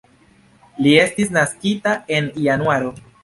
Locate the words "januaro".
2.47-2.91